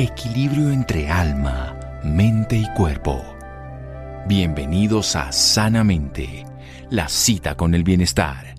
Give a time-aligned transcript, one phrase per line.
[0.00, 3.22] equilibrio entre alma, mente y cuerpo.
[4.26, 6.46] Bienvenidos a Sanamente,
[6.88, 8.54] la cita con el bienestar.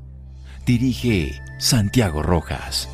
[0.68, 2.88] Dirige Santiago Rojas.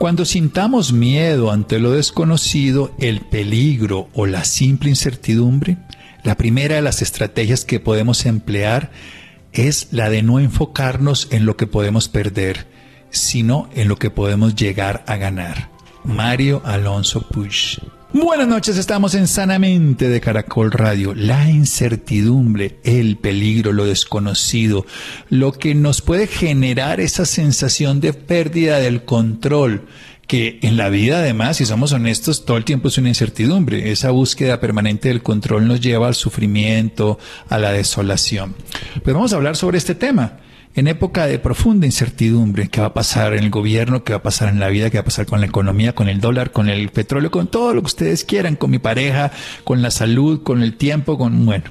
[0.00, 5.76] Cuando sintamos miedo ante lo desconocido, el peligro o la simple incertidumbre,
[6.24, 8.90] la primera de las estrategias que podemos emplear
[9.52, 12.66] es la de no enfocarnos en lo que podemos perder,
[13.10, 15.70] sino en lo que podemos llegar a ganar.
[16.04, 17.78] Mario Alonso Push.
[18.12, 21.14] Buenas noches, estamos en Sanamente de Caracol Radio.
[21.14, 24.84] La incertidumbre, el peligro, lo desconocido,
[25.28, 29.86] lo que nos puede generar esa sensación de pérdida del control,
[30.26, 33.92] que en la vida además, si somos honestos, todo el tiempo es una incertidumbre.
[33.92, 37.16] Esa búsqueda permanente del control nos lleva al sufrimiento,
[37.48, 38.56] a la desolación.
[39.04, 40.40] Pues vamos a hablar sobre este tema
[40.74, 44.22] en época de profunda incertidumbre, qué va a pasar en el gobierno, qué va a
[44.22, 46.68] pasar en la vida, qué va a pasar con la economía, con el dólar, con
[46.68, 49.32] el petróleo, con todo lo que ustedes quieran, con mi pareja,
[49.64, 51.64] con la salud, con el tiempo, con, bueno,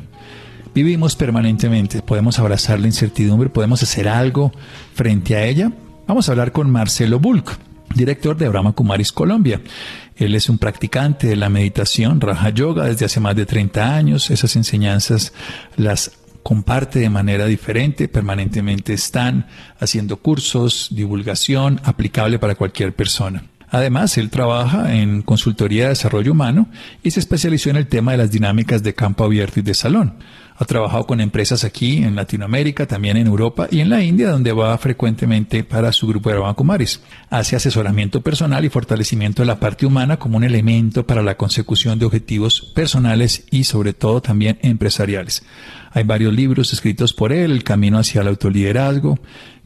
[0.73, 4.51] vivimos permanentemente, podemos abrazar la incertidumbre, podemos hacer algo
[4.93, 5.71] frente a ella.
[6.05, 7.57] Vamos a hablar con Marcelo Bulk,
[7.95, 9.61] director de Brahma Kumaris Colombia.
[10.17, 14.29] Él es un practicante de la meditación, Raja Yoga, desde hace más de 30 años.
[14.29, 15.31] Esas enseñanzas
[15.77, 19.47] las comparte de manera diferente, permanentemente están
[19.79, 23.43] haciendo cursos, divulgación aplicable para cualquier persona.
[23.71, 26.67] Además, él trabaja en consultoría de desarrollo humano
[27.03, 30.15] y se especializó en el tema de las dinámicas de campo abierto y de salón.
[30.61, 34.51] Ha trabajado con empresas aquí en Latinoamérica, también en Europa y en la India, donde
[34.51, 36.99] va frecuentemente para su grupo de Kumaris.
[37.29, 41.97] Hace asesoramiento personal y fortalecimiento de la parte humana como un elemento para la consecución
[41.97, 45.43] de objetivos personales y sobre todo también empresariales.
[45.93, 49.17] Hay varios libros escritos por él, El Camino hacia el Autoliderazgo,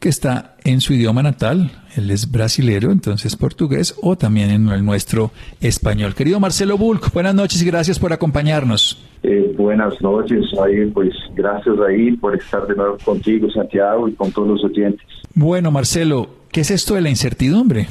[0.04, 4.84] que está en su idioma natal, él es brasilero, entonces portugués, o también en el
[4.84, 6.14] nuestro español.
[6.14, 9.02] Querido Marcelo Bulk, buenas noches y gracias por acompañarnos.
[9.24, 14.30] Eh, buenas noches, ahí pues gracias ahí por estar de nuevo contigo, Santiago, y con
[14.34, 15.08] todos los oyentes.
[15.36, 17.88] Bueno, Marcelo, ¿qué es esto de la incertidumbre?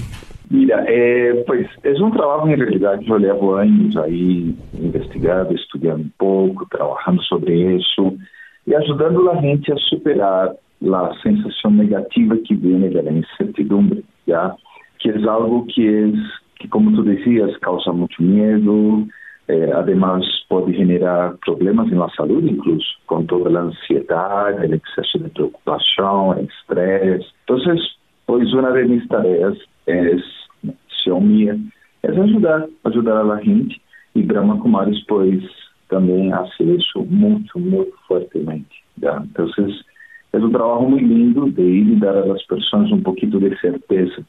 [0.50, 6.02] Mira, eh, pues es un trabajo en realidad que yo llevo años ahí investigando, estudiando
[6.02, 8.12] un poco, trabajando sobre eso
[8.66, 14.02] y ayudando a la gente a superar la sensación negativa que de la incertidumbre.
[14.26, 16.14] Que es algo que es,
[16.58, 19.04] que como tú decías, causa mucho miedo,
[19.48, 25.18] eh, además puede generar problemas en la salud incluso, con toda la ansiedad, el exceso
[25.18, 27.26] de preocupación, el estrés.
[27.46, 27.80] Entonces,
[28.26, 29.54] pues una de mis tareas
[29.86, 30.22] es
[31.20, 31.56] mía
[32.02, 33.80] es ayudar, ayudar a la gente
[34.14, 35.42] y Brahma Kumaris pues
[35.88, 38.74] también hace eso mucho, muy fuertemente.
[40.32, 43.56] Es un trabajo muy lindo de ir y dar a las personas un poquito de
[43.58, 44.22] certeza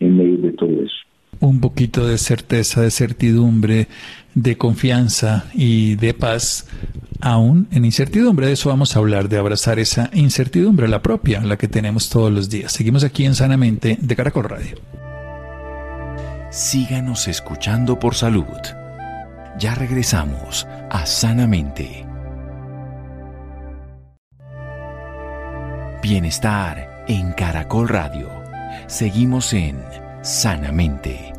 [0.00, 0.94] en medio de todo eso.
[1.40, 3.88] Un poquito de certeza, de certidumbre,
[4.34, 6.68] de confianza y de paz
[7.20, 8.46] aún en incertidumbre.
[8.46, 12.32] De eso vamos a hablar, de abrazar esa incertidumbre, la propia, la que tenemos todos
[12.32, 12.72] los días.
[12.72, 14.76] Seguimos aquí en Sanamente de Caracol Radio
[16.52, 18.44] síganos escuchando por salud.
[19.58, 22.11] Ya regresamos a Sanamente.
[26.02, 28.28] Bienestar en Caracol Radio.
[28.88, 29.80] Seguimos en
[30.20, 31.32] Sanamente.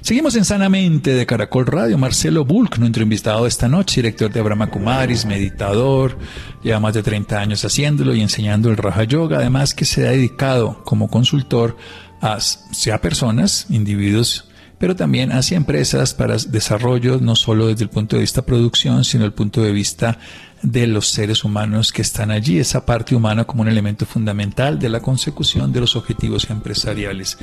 [0.00, 1.98] Seguimos en Sanamente de Caracol Radio.
[1.98, 6.16] Marcelo Bulk, nuestro invitado esta noche, director de Brahma Kumaris, meditador,
[6.62, 10.12] lleva más de 30 años haciéndolo y enseñando el Raja Yoga, además que se ha
[10.12, 11.76] dedicado como consultor
[12.20, 14.48] hacia personas, individuos,
[14.78, 19.24] pero también hacia empresas para desarrollo, no solo desde el punto de vista producción, sino
[19.24, 20.18] el punto de vista
[20.62, 24.88] de los seres humanos que están allí, esa parte humana como un elemento fundamental de
[24.88, 27.38] la consecución de los objetivos empresariales.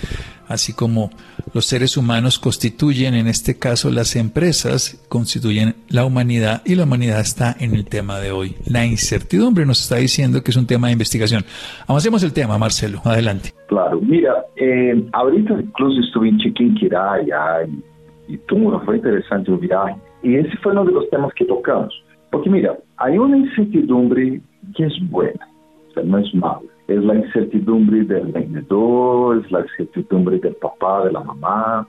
[0.48, 1.10] Así como
[1.54, 7.20] los seres humanos constituyen, en este caso las empresas, constituyen la humanidad y la humanidad
[7.20, 8.56] está en el tema de hoy.
[8.66, 11.44] La incertidumbre nos está diciendo que es un tema de investigación.
[11.88, 13.54] Avancemos el tema, Marcelo, adelante.
[13.68, 19.96] Claro, mira, eh, ahorita incluso estuve en Chiquinquirá y, y tuvo, fue interesante el viaje.
[20.24, 21.94] Y ese fue uno de los temas que tocamos.
[22.38, 24.40] Porque mira, hay una incertidumbre
[24.76, 25.50] que es buena,
[25.90, 26.62] o sea, no es mala.
[26.88, 31.88] Es la incertidumbre del vendedor, es la incertidumbre del papá, de la mamá,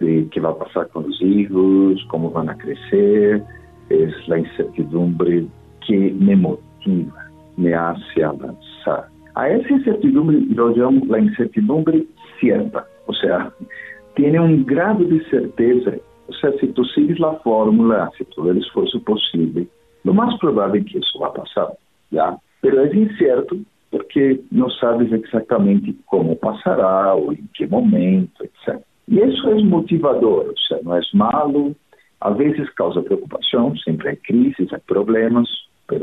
[0.00, 3.42] de qué va a pasar con los hijos, cómo van a crecer.
[3.88, 5.46] Es la incertidumbre
[5.86, 9.08] que me motiva, me hace avanzar.
[9.34, 12.04] A esa incertidumbre yo llamo la incertidumbre
[12.38, 13.50] cierta, o sea,
[14.14, 15.92] tiene un grado de certeza.
[16.28, 19.66] O sea, si tú sigues la fórmula, si todo el esfuerzo posible,
[20.06, 21.72] lo más probable que eso va a pasar,
[22.12, 22.38] ¿ya?
[22.60, 23.56] Pero es incierto
[23.90, 28.80] porque não sabes exatamente como passará ou em que momento, etc.
[29.08, 31.74] E isso é motivador, ou seja, não é malo,
[32.20, 35.48] às vezes causa preocupação, sempre há crises, há problemas,
[35.90, 36.00] mas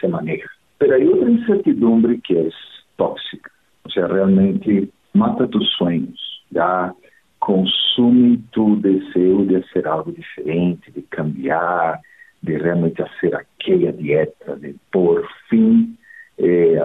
[0.00, 0.48] se maneja.
[0.80, 2.48] Mas há outra incertidumbre que é
[2.96, 3.50] tóxica,
[3.84, 6.94] ou seja, realmente mata tus sonhos, já
[7.40, 12.00] consome tu desejo de ser algo diferente, de cambiar,
[12.44, 15.96] de realmente fazer aquela dieta, de por fim
[16.38, 16.82] eh,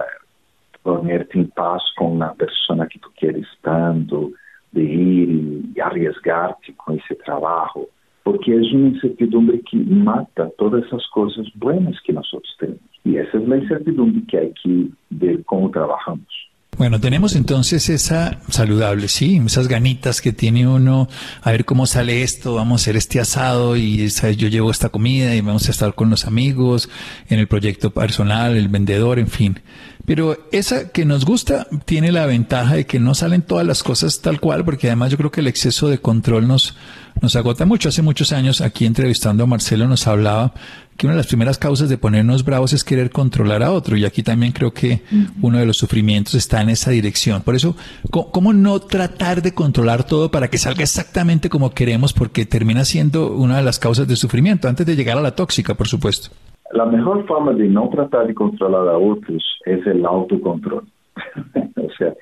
[0.82, 4.32] ponerte em paz com a pessoa que tu queres tanto,
[4.72, 7.88] de ir e arriesgar-te com esse trabalho,
[8.24, 12.26] porque é uma incertidumbre que mata todas essas coisas buenas que nós
[12.58, 12.80] temos.
[13.04, 16.39] E essa é a incertidumbre que há que ver como trabalhamos.
[16.76, 21.08] Bueno, tenemos entonces esa saludable, sí, esas ganitas que tiene uno,
[21.42, 25.34] a ver cómo sale esto, vamos a hacer este asado y yo llevo esta comida
[25.34, 26.88] y vamos a estar con los amigos,
[27.28, 29.60] en el proyecto personal, el vendedor, en fin.
[30.06, 34.20] Pero esa que nos gusta tiene la ventaja de que no salen todas las cosas
[34.20, 36.74] tal cual, porque además yo creo que el exceso de control nos,
[37.20, 37.90] nos agota mucho.
[37.90, 40.54] Hace muchos años, aquí entrevistando a Marcelo, nos hablaba
[41.00, 43.96] que una de las primeras causas de ponernos bravos es querer controlar a otro.
[43.96, 45.00] Y aquí también creo que
[45.40, 47.40] uno de los sufrimientos está en esa dirección.
[47.40, 47.74] Por eso,
[48.10, 52.12] ¿cómo no tratar de controlar todo para que salga exactamente como queremos?
[52.12, 55.72] Porque termina siendo una de las causas de sufrimiento, antes de llegar a la tóxica,
[55.72, 56.36] por supuesto.
[56.70, 60.84] La mejor forma de no tratar de controlar a otros es el autocontrol.
[61.76, 62.12] o sea,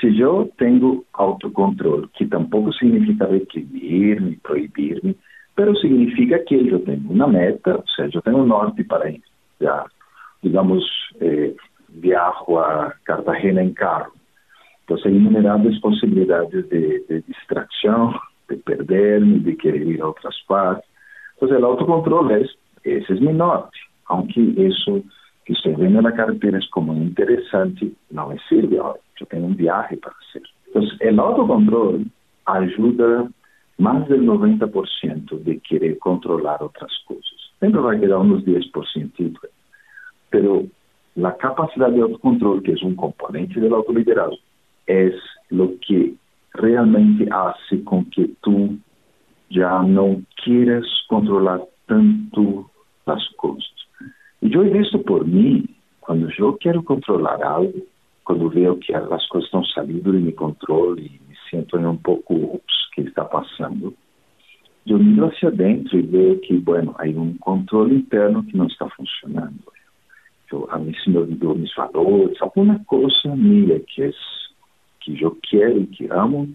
[0.00, 5.14] si yo tengo autocontrol, que tampoco significa reprimirme, prohibirme,
[5.54, 9.22] pero significa que yo tengo una meta, o sea, yo tengo un norte para ir.
[9.60, 9.84] Ya,
[10.42, 10.84] digamos,
[11.20, 11.54] eh,
[11.88, 14.12] viajo a Cartagena en carro.
[14.80, 18.14] Entonces hay innumerables posibilidades de, de distracción,
[18.48, 20.84] de perderme, de querer ir a otras partes.
[21.34, 22.50] Entonces el autocontrol es,
[22.82, 25.02] ese es mi norte, aunque eso
[25.44, 29.46] que estoy viendo en la carretera es como interesante, no me sirve ahora, yo tengo
[29.46, 30.42] un viaje para hacer.
[30.66, 32.06] Entonces el autocontrol
[32.46, 33.28] ayuda
[33.78, 37.34] más del 90% de querer controlar otras cosas.
[37.58, 39.38] Siempre va a quedar unos 10%,
[40.30, 40.64] pero
[41.16, 44.36] la capacidad de autocontrol, que es un componente del autoliderado,
[44.86, 45.14] es
[45.50, 46.14] lo que
[46.52, 48.76] realmente hace con que tú
[49.50, 52.70] ya no quieras controlar tanto
[53.06, 53.70] las cosas.
[54.40, 55.64] Y yo he visto por mí,
[56.00, 57.72] cuando yo quiero controlar algo,
[58.24, 61.20] cuando veo que las cosas están saliendo de mi control y
[61.54, 63.94] siento un poco, ups, que está passando,
[64.86, 68.88] eu miro hacia dentro e vejo que, bueno, há um controle interno que não está
[68.90, 69.72] funcionando.
[70.50, 74.10] Eu, a mim se me olvidou meus valores, alguma coisa minha que é
[75.00, 76.48] que eu quero e que amo,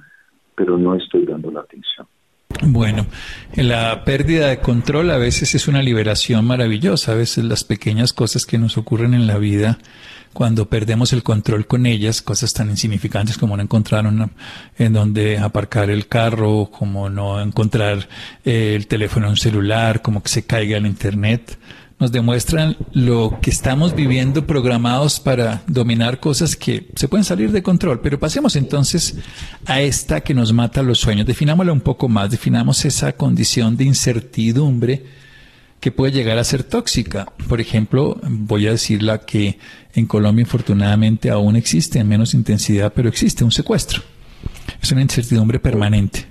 [0.55, 2.05] pero não estou dando atenção.
[2.61, 3.07] Bueno,
[3.55, 8.45] la pérdida de control a veces es una liberación maravillosa, a veces las pequeñas cosas
[8.45, 9.79] que nos ocurren en la vida
[10.33, 14.05] cuando perdemos el control con ellas, cosas tan insignificantes como no encontrar
[14.77, 18.07] en donde aparcar el carro, como no encontrar
[18.45, 21.57] eh, el teléfono en un celular, como que se caiga el internet,
[21.99, 27.61] nos demuestran lo que estamos viviendo programados para dominar cosas que se pueden salir de
[27.61, 27.99] control.
[27.99, 29.17] Pero pasemos entonces
[29.65, 31.25] a esta que nos mata los sueños.
[31.25, 35.03] Definámosla un poco más, definamos esa condición de incertidumbre
[35.81, 37.25] que puede llegar a ser tóxica.
[37.47, 39.59] Por ejemplo, voy a decir la que
[39.93, 44.01] en Colombia infortunadamente aún existe en menos intensidad, pero existe un secuestro.
[44.81, 46.25] Es una incertidumbre permanente.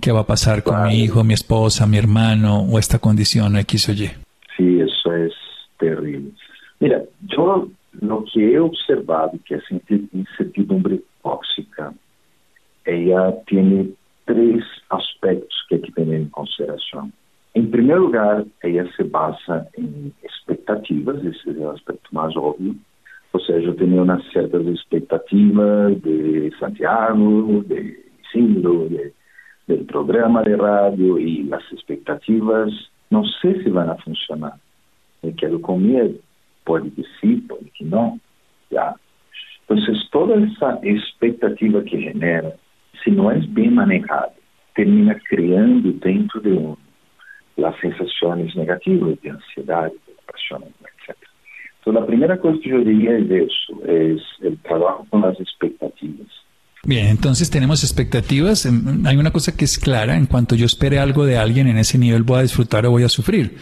[0.00, 3.88] ¿Qué va a pasar con mi hijo, mi esposa, mi hermano o esta condición X
[3.88, 4.10] o Y?
[4.56, 4.80] Sí,
[5.14, 5.34] es
[5.78, 6.32] terrible.
[6.80, 7.68] Mira, yo
[8.00, 9.80] lo que he observado que esa
[10.12, 11.92] incertidumbre tóxica,
[12.84, 13.90] ella tiene
[14.24, 17.12] tres aspectos que hay que tener en consideración.
[17.54, 22.76] Em primeiro lugar, ela se basa em expectativas, esse é o aspecto mais óbvio.
[23.32, 29.12] Ou seja, eu tenho umas certas expectativas de Santiago, de ensino, de,
[29.66, 32.72] do programa de rádio, e as expectativas
[33.10, 34.58] não sei se vão funcionar.
[35.22, 36.20] Eu quero com medo.
[36.64, 38.20] Pode que sim, pode que não.
[38.70, 38.94] Já.
[39.64, 39.76] Então,
[40.10, 42.56] toda essa expectativa que genera,
[43.02, 44.32] se não é bem manejada,
[44.74, 46.76] termina criando dentro de um
[47.56, 51.16] las sensaciones negativas de ansiedad, de depresión, etc.
[51.78, 56.26] Entonces, la primera cosa que yo diría es eso, es el trabajo con las expectativas.
[56.82, 58.66] Bien, entonces tenemos expectativas.
[59.04, 61.98] Hay una cosa que es clara, en cuanto yo espere algo de alguien en ese
[61.98, 63.56] nivel voy a disfrutar o voy a sufrir.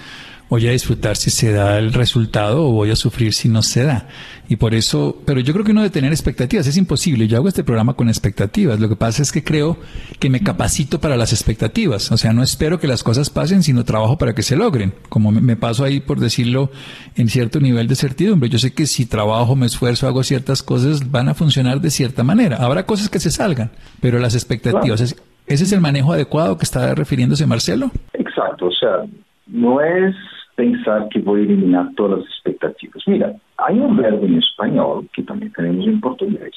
[0.49, 3.85] Voy a disfrutar si se da el resultado o voy a sufrir si no se
[3.85, 4.09] da.
[4.49, 7.29] Y por eso, pero yo creo que uno debe tener expectativas, es imposible.
[7.29, 8.81] Yo hago este programa con expectativas.
[8.81, 9.77] Lo que pasa es que creo
[10.19, 12.11] que me capacito para las expectativas.
[12.13, 14.95] O sea, no espero que las cosas pasen, sino trabajo para que se logren.
[15.11, 16.71] Como me paso ahí, por decirlo,
[17.17, 18.49] en cierto nivel de certidumbre.
[18.49, 22.25] Yo sé que si trabajo, me esfuerzo, hago ciertas cosas, van a funcionar de cierta
[22.25, 22.57] manera.
[22.57, 26.95] Habrá cosas que se salgan, pero las expectativas, ¿ese es el manejo adecuado que está
[26.95, 27.91] refiriéndose Marcelo?
[28.15, 28.67] Exacto.
[28.67, 29.05] O sea,
[29.47, 30.15] no es
[30.59, 33.01] pensar que voy a eliminar todas las expectativas.
[33.07, 36.53] Mira, hay un verbo en español que también tenemos en portugués,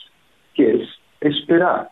[0.55, 0.89] que es
[1.19, 1.87] esperar.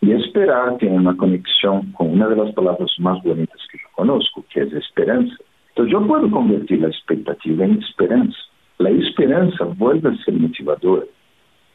[0.00, 4.42] Y esperar tiene una conexión con una de las palabras más bonitas que yo conozco,
[4.48, 5.36] que es esperanza.
[5.68, 8.38] Entonces yo puedo convertir la expectativa en esperanza.
[8.78, 11.04] La esperanza vuelve a ser motivadora,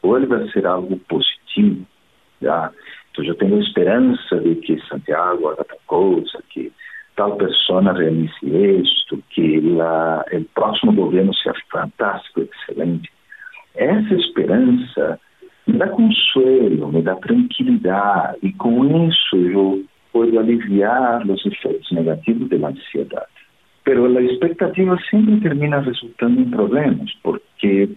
[0.02, 1.86] vuelve a ser algo positivo.
[2.40, 2.72] ¿ya?
[3.10, 6.72] Entonces yo tengo esperanza de que Santiago haga tal cosa, que
[7.16, 13.10] tal persona realice esto, que el próximo gobierno sea fantástico, excelente.
[13.74, 15.18] Essa esperança
[15.66, 22.48] me dá consuelo, me dá tranquilidade, e com isso eu posso aliviar os efeitos negativos
[22.48, 23.26] da ansiedade.
[23.84, 27.88] Pero a expectativa sempre termina resultando em problemas, porque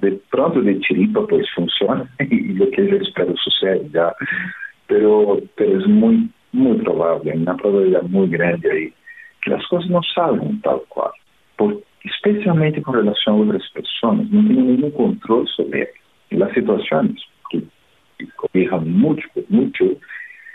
[0.00, 4.14] de pronto de tiripa pues funciona e o que eu espero sucede já,
[4.86, 8.92] pero é muito muy probable, una probabilidad muy grande ahí,
[9.42, 11.10] que las cosas no salgan tal cual.
[11.56, 15.90] Por, especialmente con relación a otras personas, no tienen ningún control sobre
[16.30, 17.62] las situaciones que,
[18.18, 19.84] que cobijan mucho, mucho,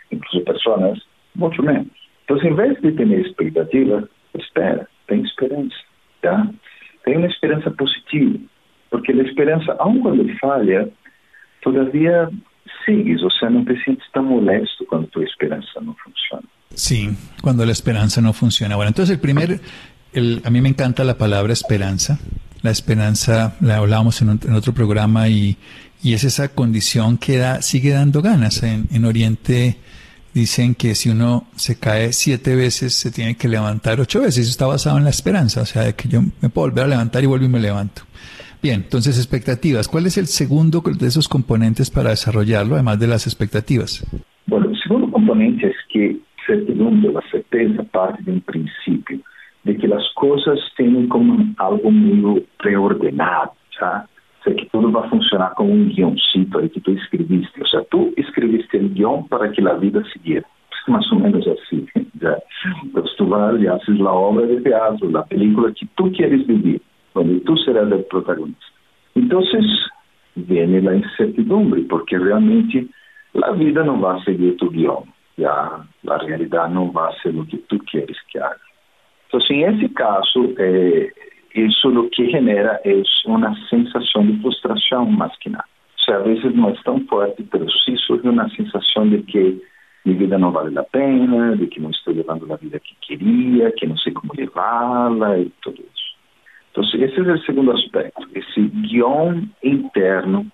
[0.09, 0.99] incluso personas,
[1.35, 1.87] mucho menos.
[2.21, 5.75] Entonces, en vez de tener expectativas, espera, ten esperanza,
[6.21, 6.51] ¿ya?
[7.03, 8.39] Ten una esperanza positiva,
[8.89, 10.87] porque la esperanza, aun cuando falla,
[11.61, 12.29] todavía
[12.85, 16.47] sigues, o sea, no te sientes tan molesto cuando tu esperanza no funciona.
[16.73, 17.09] Sí,
[17.41, 18.75] cuando la esperanza no funciona.
[18.75, 19.59] Bueno, entonces el primer,
[20.13, 22.19] el, a mí me encanta la palabra esperanza.
[22.61, 25.57] La esperanza, la hablábamos en, en otro programa y,
[26.01, 28.63] y, es esa condición que da, sigue dando ganas.
[28.63, 29.77] En, en Oriente
[30.33, 34.39] dicen que si uno se cae siete veces, se tiene que levantar ocho veces.
[34.39, 36.87] Eso está basado en la esperanza, o sea, de que yo me puedo volver a
[36.87, 38.03] levantar y vuelvo y me levanto.
[38.63, 39.89] Bien, entonces expectativas.
[39.89, 44.07] ¿Cuál es el segundo de esos componentes para desarrollarlo, además de las expectativas?
[44.47, 46.15] Bueno, el segundo componente es que
[46.47, 49.19] certidumbre, la certeza parte de un principio,
[49.65, 53.51] de que las cosas tienen como algo muy preordenado,
[53.81, 54.07] ¿ya?
[54.39, 57.61] O sea, que todo va a funcionar como un guioncito ahí que tú escribiste.
[57.61, 60.47] O sea, tú escribiste el guion para que la vida siguiera.
[60.87, 61.85] Más o menos así.
[62.21, 62.37] ¿ya?
[62.81, 66.81] Entonces tú vas y haces la obra de teatro, la película que tú quieres vivir
[67.13, 68.65] donde tú serás el protagonista.
[69.15, 69.65] Entonces
[70.35, 72.87] viene la incertidumbre, porque realmente
[73.33, 75.03] la vida no va a seguir tu guión,
[75.37, 78.57] ya la realidad no va a ser lo que tú quieres que haga.
[79.25, 81.11] Entonces, en ese caso, eh,
[81.53, 85.67] eso lo que genera es una sensación de frustración más que nada.
[85.95, 89.57] O sea, a veces no es tan fuerte, pero sí surge una sensación de que
[90.03, 93.71] mi vida no vale la pena, de que no estoy llevando la vida que quería,
[93.71, 95.75] que no sé cómo llevarla y todo.
[96.75, 100.47] Entonces, ese es el segundo aspecto, ese guion interno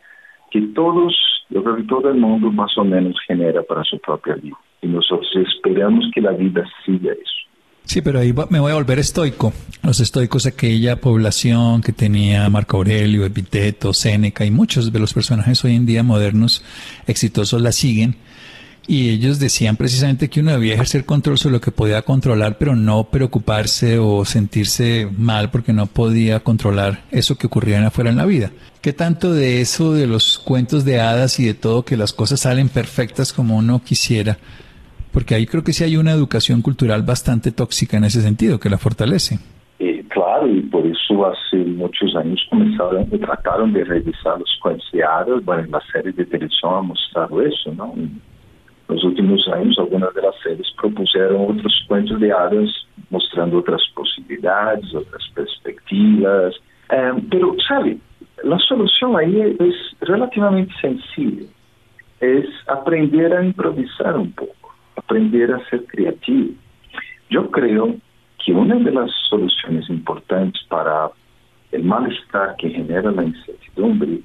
[0.51, 1.15] que todos,
[1.49, 4.57] yo creo que todo el mundo más o menos genera para su propia vida.
[4.81, 7.39] Y nosotros esperamos que la vida siga eso.
[7.83, 9.53] Sí, pero ahí me voy a volver estoico.
[9.81, 15.63] Los estoicos, aquella población que tenía Marco Aurelio, Epiteto, Séneca y muchos de los personajes
[15.63, 16.63] hoy en día modernos
[17.07, 18.15] exitosos la siguen
[18.87, 22.75] y ellos decían precisamente que uno debía ejercer control sobre lo que podía controlar, pero
[22.75, 28.25] no preocuparse o sentirse mal porque no podía controlar eso que ocurría afuera en la
[28.25, 28.51] vida.
[28.81, 32.39] ¿Qué tanto de eso, de los cuentos de hadas y de todo, que las cosas
[32.39, 34.37] salen perfectas como uno quisiera?
[35.11, 38.69] Porque ahí creo que sí hay una educación cultural bastante tóxica en ese sentido, que
[38.69, 39.39] la fortalece.
[39.79, 45.03] Eh, claro, y por eso hace muchos años comenzaron, trataron de revisar los cuentos de
[45.03, 47.93] hadas, bueno, la serie de televisión ha mostrado eso, ¿no?
[48.89, 55.25] Nos últimos anos, algumas das séries propuseram outros cuentos de hadas, mostrando outras possibilidades, outras
[55.27, 56.59] perspectivas.
[56.89, 57.11] É,
[57.67, 58.01] sabe,
[58.43, 61.47] a solução aí é, é relativamente sencilla.
[62.19, 66.55] É aprender a improvisar um pouco, aprender a ser criativo.
[67.29, 68.01] Eu creio
[68.39, 71.11] que uma das soluções importantes para
[71.71, 74.23] o mal-estar que genera a incertidumbre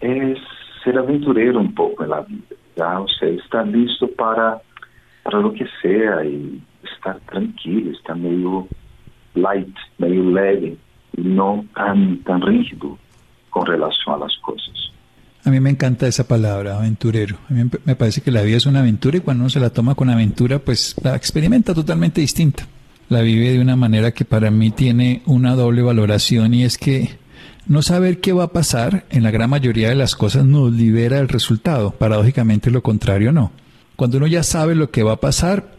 [0.00, 0.34] é
[0.82, 4.60] ser aventureiro um pouco na vida o sea, estar listo para,
[5.22, 6.60] para lo que sea y
[6.94, 8.66] estar tranquilo, estar medio
[9.34, 10.76] light, medio leve
[11.16, 12.98] y no tan, tan rígido
[13.64, 14.74] relación a las cosas.
[15.44, 17.36] A mí me encanta esa palabra, aventurero.
[17.48, 19.70] A mí me parece que la vida es una aventura y cuando uno se la
[19.70, 22.66] toma con aventura, pues la experimenta totalmente distinta.
[23.08, 27.18] la vive de una manera que para mí tiene una doble valoración y es que
[27.70, 31.18] no saber qué va a pasar en la gran mayoría de las cosas nos libera
[31.18, 31.92] del resultado.
[31.92, 33.52] Paradójicamente lo contrario no.
[33.94, 35.70] Cuando uno ya sabe lo que va a pasar,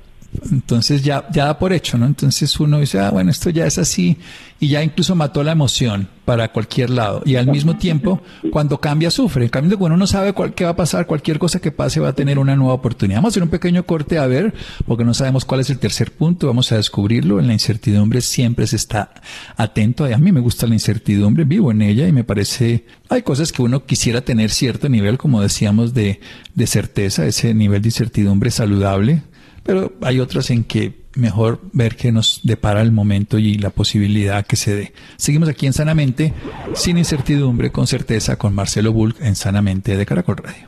[0.49, 2.05] entonces ya, ya da por hecho, ¿no?
[2.05, 4.17] Entonces uno dice, ah, bueno, esto ya es así,
[4.59, 7.23] y ya incluso mató la emoción para cualquier lado.
[7.25, 8.21] Y al mismo tiempo,
[8.51, 9.45] cuando cambia, sufre.
[9.45, 12.09] En cambio, cuando uno sabe cuál, qué va a pasar, cualquier cosa que pase va
[12.09, 13.17] a tener una nueva oportunidad.
[13.17, 14.53] Vamos a hacer un pequeño corte a ver,
[14.85, 17.39] porque no sabemos cuál es el tercer punto, vamos a descubrirlo.
[17.39, 19.11] En la incertidumbre siempre se está
[19.57, 20.05] atento.
[20.05, 23.63] A mí me gusta la incertidumbre, vivo en ella y me parece, hay cosas que
[23.63, 26.21] uno quisiera tener cierto nivel, como decíamos, de,
[26.53, 29.23] de certeza, ese nivel de incertidumbre saludable
[29.63, 34.45] pero hay otras en que mejor ver qué nos depara el momento y la posibilidad
[34.45, 34.93] que se dé.
[35.17, 36.33] Seguimos aquí en Sanamente,
[36.73, 40.67] sin incertidumbre, con certeza, con Marcelo Bulk en Sanamente de Caracol Radio.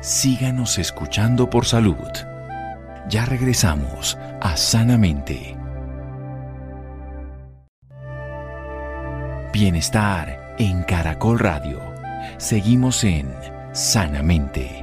[0.00, 1.96] Síganos escuchando por salud.
[3.08, 5.56] Ya regresamos a Sanamente.
[9.52, 11.80] Bienestar en Caracol Radio.
[12.38, 13.28] Seguimos en
[13.72, 14.81] Sanamente.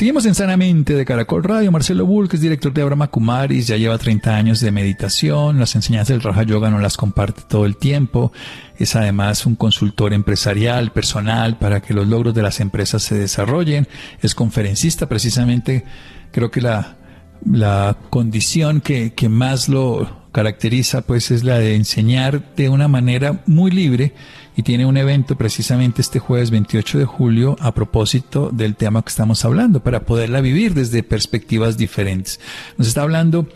[0.00, 1.70] Seguimos en Sanamente de Caracol Radio.
[1.70, 5.58] Marcelo Bull, es director de Abraham Kumaris, ya lleva 30 años de meditación.
[5.58, 8.32] Las enseñanzas del Raja Yoga no las comparte todo el tiempo.
[8.78, 13.88] Es además un consultor empresarial, personal, para que los logros de las empresas se desarrollen.
[14.22, 15.84] Es conferencista, precisamente.
[16.32, 16.96] Creo que la,
[17.44, 23.42] la condición que, que más lo caracteriza, pues, es la de enseñar de una manera
[23.44, 24.14] muy libre
[24.56, 29.10] y tiene un evento precisamente este jueves 28 de julio a propósito del tema que
[29.10, 32.40] estamos hablando, para poderla vivir desde perspectivas diferentes.
[32.76, 33.46] Nos está hablando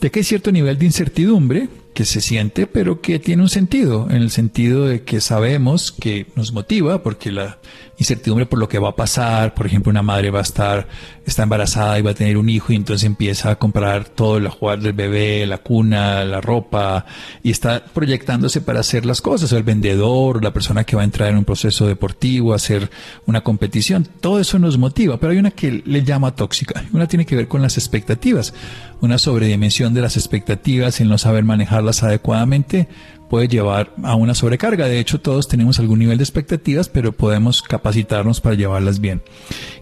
[0.00, 4.06] de que hay cierto nivel de incertidumbre que se siente, pero que tiene un sentido,
[4.10, 7.58] en el sentido de que sabemos que nos motiva, porque la
[7.96, 10.86] incertidumbre por lo que va a pasar, por ejemplo, una madre va a estar,
[11.24, 14.48] está embarazada y va a tener un hijo y entonces empieza a comprar todo el
[14.48, 17.06] jugar del bebé, la cuna, la ropa,
[17.42, 21.06] y está proyectándose para hacer las cosas, o el vendedor, la persona que va a
[21.06, 22.90] entrar en un proceso deportivo, hacer
[23.24, 27.24] una competición, todo eso nos motiva, pero hay una que le llama tóxica, una tiene
[27.24, 28.52] que ver con las expectativas,
[29.00, 32.88] una sobredimensión de las expectativas, en no saber manejarlas adecuadamente,
[33.28, 34.86] puede llevar a una sobrecarga.
[34.86, 39.22] De hecho, todos tenemos algún nivel de expectativas, pero podemos capacitarnos para llevarlas bien.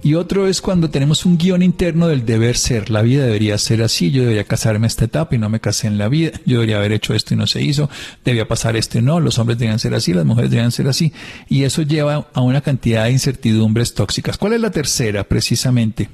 [0.03, 2.91] Y otro es cuando tenemos un guion interno del deber ser.
[2.91, 5.87] La vida debería ser así, yo debería casarme a esta etapa y no me casé
[5.87, 7.89] en la vida, yo debería haber hecho esto y no se hizo,
[8.25, 11.13] debía pasar esto y no, los hombres debían ser así, las mujeres debían ser así.
[11.49, 14.39] Y eso lleva a una cantidad de incertidumbres tóxicas.
[14.39, 16.09] ¿Cuál es la tercera, precisamente?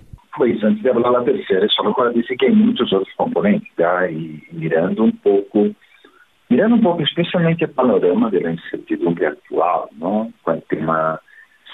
[0.44, 3.70] Antes de hablar la tercera, solo para decir que hay muchos otros componentes,
[4.10, 5.68] y mirando un poco
[6.50, 10.34] Mirando um pouco especialmente o panorama da incertidumbre atual, não?
[10.42, 11.20] com o tema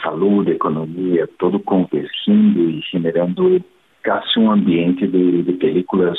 [0.03, 3.65] saúde, economia, todo convergindo e generando
[4.05, 6.19] quase um ambiente de, de películas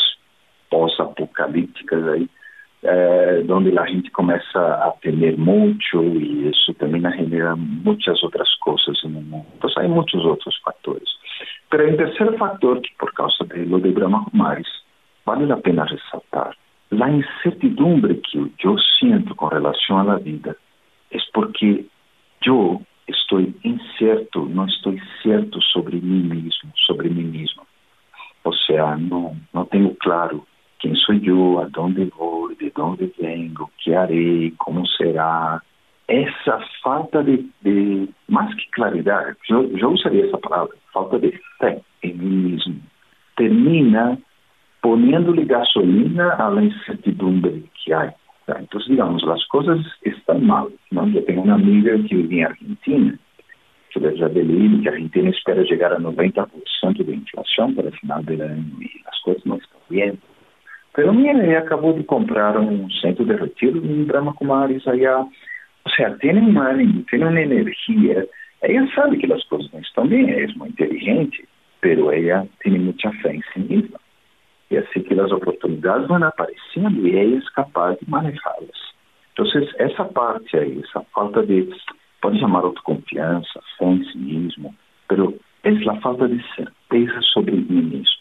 [0.72, 2.28] pós-apocalípticas aí,
[2.82, 9.04] eh, onde a gente começa a temer muito e isso também genera muitas outras coisas
[9.04, 9.46] no mundo.
[9.56, 11.08] Então, há muitos outros fatores.
[11.72, 14.68] Mas o terceiro fator, que por causa de lo de Brahma Kumaris,
[15.26, 16.56] vale a pena ressaltar,
[16.90, 20.56] La incertidumbre que yo siento con relación a la vida
[21.10, 21.86] es porque
[22.42, 27.66] yo estoy incierto, no estoy cierto sobre mí mismo, sobre mí mismo.
[28.44, 30.46] O sea, no, no tengo claro
[30.80, 35.62] quién soy yo, a dónde voy, de dónde vengo, qué haré, cómo será.
[36.08, 41.82] Esa falta de, de más que claridad, yo, yo usaría esa palabra, falta de fe
[42.02, 42.76] en mí mismo,
[43.36, 44.18] termina
[44.82, 48.10] poniéndole gasolina a la incertidumbre que hay.
[48.48, 50.68] Entonces, digamos, las cosas están mal.
[50.92, 51.08] ¿no?
[51.08, 53.20] Yo tengo una amiga que vive en Argentina,
[53.92, 58.24] que ya de leído que Argentina espera llegar a 90% de inflación para el final
[58.26, 60.20] del año y las cosas no están bien.
[60.94, 65.26] Pero mira, ella acabó de comprar un centro de retiro en Brahma Kumaris allá.
[65.88, 68.26] O sea, tiene un ánimo, tiene una energía.
[68.62, 71.48] Ella sabe que las cosas no están bien, es muy inteligente,
[71.80, 73.98] pero ella tiene mucha fe en sí misma.
[74.70, 78.78] Y así que las oportunidades van apareciendo y ella es capaz de manejarlas.
[79.30, 81.70] Entonces, esa parte ahí, esa falta de,
[82.20, 84.76] puede llamar autoconfianza, fe en sí mismo,
[85.08, 88.17] pero es la falta de certeza sobre mí mismo.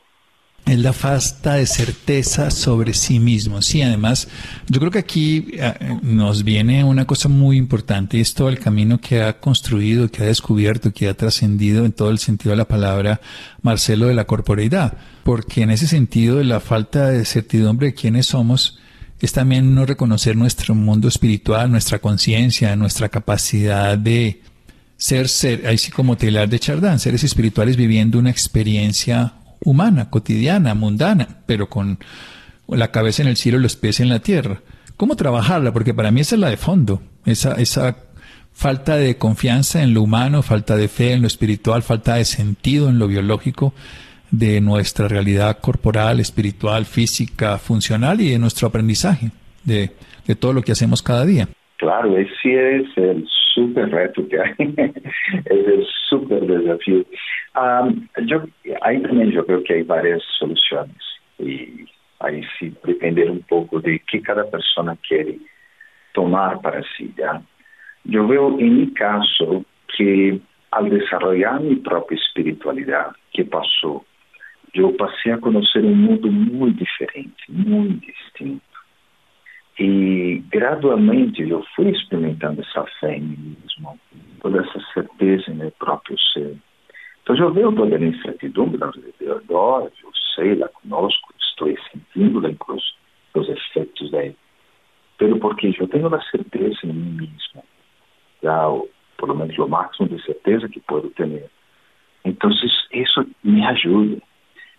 [0.67, 3.63] Es la falta de certeza sobre sí mismo.
[3.63, 4.27] Sí, además,
[4.69, 8.59] yo creo que aquí eh, nos viene una cosa muy importante y es todo el
[8.59, 12.57] camino que ha construido, que ha descubierto, que ha trascendido en todo el sentido de
[12.57, 13.21] la palabra
[13.63, 14.95] Marcelo de la corporeidad.
[15.23, 18.81] Porque en ese sentido, la falta de certidumbre de quiénes somos,
[19.21, 24.43] es también no reconocer nuestro mundo espiritual, nuestra conciencia, nuestra capacidad de
[24.97, 29.33] ser, ser, ahí sí como telar de Chardán, seres espirituales viviendo una experiencia
[29.65, 31.99] humana, cotidiana, mundana, pero con
[32.69, 34.61] la cabeza en el cielo y los pies en la tierra.
[34.97, 35.73] ¿Cómo trabajarla?
[35.73, 37.97] Porque para mí esa es la de fondo, esa, esa
[38.53, 42.89] falta de confianza en lo humano, falta de fe en lo espiritual, falta de sentido
[42.89, 43.75] en lo biológico
[44.31, 49.31] de nuestra realidad corporal, espiritual, física, funcional y de nuestro aprendizaje,
[49.65, 49.91] de,
[50.27, 51.49] de todo lo que hacemos cada día.
[51.77, 54.55] Claro, ese es el súper reto que hay,
[55.45, 57.05] es el súper desafío.
[57.57, 58.45] Um, yo,
[58.83, 60.95] ahí también yo creo que hay varias soluciones
[61.39, 61.87] y
[62.21, 65.39] ahí sí depender un poco de qué cada persona quiere
[66.13, 67.15] tomar para sí.
[67.17, 67.41] ¿ya?
[68.05, 69.65] Yo veo en mi caso
[69.97, 70.39] que
[70.71, 74.05] al desarrollar mi propia espiritualidad, ¿qué pasó?
[74.75, 78.65] Yo pasé a conocer un mundo muy diferente, muy distinto.
[79.79, 83.99] Y gradualmente yo fui experimentando esa fe en mí mismo,
[84.43, 86.55] toda esa certeza en el propio ser.
[87.27, 92.87] Entonces yo veo toda la incertidumbre alrededor, yo sé, la conozco, estoy sintiendo incluso
[93.35, 94.37] los efectos de ella.
[95.19, 97.65] Pero porque yo tengo la certeza en mí mismo,
[98.43, 98.87] ya, o
[99.17, 101.51] por lo menos lo máximo de certeza que puedo tener.
[102.23, 104.23] Entonces eso me ayuda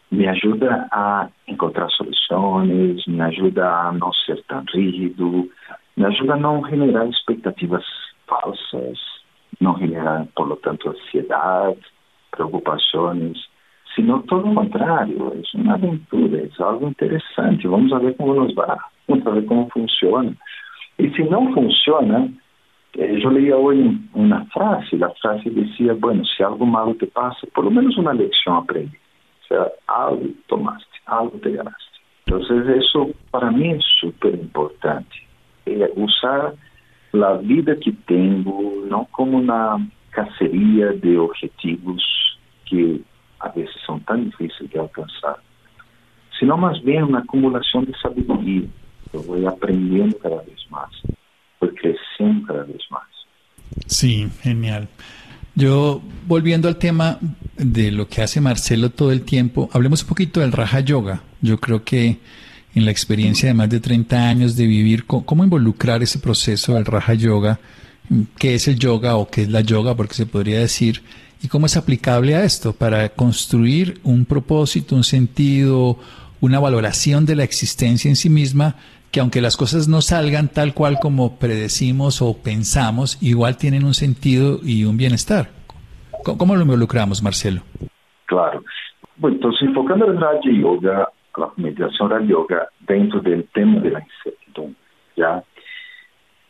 [0.10, 5.52] me ajuda a encontrar soluções, me ajuda a não ser tão rígido,
[5.98, 7.84] me ajuda a não generar expectativas
[8.26, 8.98] falsas,
[9.60, 11.82] não generar, por lo tanto, ansiedade,
[12.38, 13.38] preocupações,
[13.96, 18.78] sino todo o contrário, é uma aventura, é algo interessante, vamos ver como nos vai,
[19.08, 20.34] vamos ver como funciona.
[21.00, 22.32] E se não funciona,
[22.98, 27.46] eh, eu li hoje uma frase, a frase dizia, bueno, se algo malo te passa,
[27.54, 28.98] por lo menos uma lição aprende
[29.48, 31.98] sea, algo tomaste, algo te ganaste.
[32.26, 35.16] Entonces eso para mí es súper importante.
[35.66, 36.54] Eh, usar
[37.14, 39.78] la vida que tengo no como una
[40.12, 42.04] cacería de objetivos
[46.58, 48.68] más bien una acumulación de sabiduría.
[49.14, 50.90] Yo voy aprendiendo cada vez más,
[51.62, 53.04] voy creciendo cada vez más.
[53.86, 54.88] Sí, genial.
[55.56, 57.18] Yo, volviendo al tema
[57.58, 61.24] de lo que hace Marcelo todo el tiempo, hablemos un poquito del Raja Yoga.
[61.42, 62.18] Yo creo que
[62.76, 66.86] en la experiencia de más de 30 años de vivir, cómo involucrar ese proceso del
[66.86, 67.60] Raja Yoga,
[68.38, 71.02] qué es el yoga o qué es la yoga, porque se podría decir,
[71.42, 75.98] y cómo es aplicable a esto para construir un propósito, un sentido,
[76.42, 78.76] una valoración de la existencia en sí misma
[79.12, 83.94] que aunque las cosas no salgan tal cual como predecimos o pensamos, igual tienen un
[83.94, 85.50] sentido y un bienestar.
[86.24, 87.62] ¿Cómo lo involucramos, Marcelo?
[88.26, 88.64] Claro.
[89.16, 94.02] Bueno, entonces, enfocando el Raja Yoga, la meditación Raja Yoga, dentro del tema de la
[94.02, 94.80] incertidumbre,
[95.16, 95.44] ¿ya?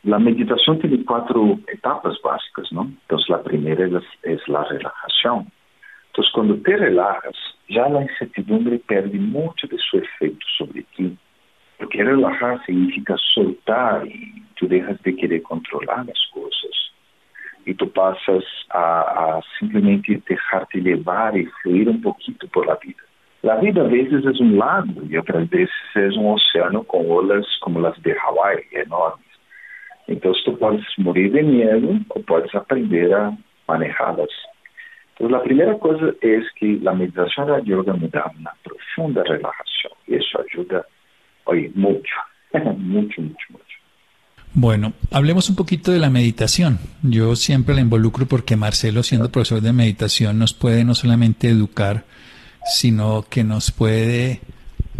[0.03, 2.83] La meditación tiene cuatro etapas básicas, ¿no?
[2.83, 5.51] Entonces, la primera es, es la relajación.
[6.17, 7.35] Entonces, cuando te relajas,
[7.69, 11.15] ya la incertidumbre pierde mucho de su efecto sobre ti
[11.77, 16.71] porque relajar significa soltar y tú dejas de querer controlar las cosas.
[17.65, 23.03] Y tú pasas a, a simplemente dejarte llevar y fluir un poquito por la vida.
[23.43, 27.45] La vida a veces es un lago y otras veces es un océano con olas
[27.61, 29.27] como las de Hawái, enormes.
[30.07, 34.29] Entonces tú puedes morir de miedo o puedes aprender a manejarlas.
[35.19, 39.93] Entonces la primera cosa es que la meditación de yoga me da una profunda relajación
[40.07, 40.85] y eso ayuda
[41.47, 42.15] Oye, mucho,
[42.77, 43.63] mucho, mucho, mucho.
[44.53, 46.79] Bueno, hablemos un poquito de la meditación.
[47.03, 52.05] Yo siempre la involucro porque Marcelo, siendo profesor de meditación, nos puede no solamente educar,
[52.65, 54.41] sino que nos puede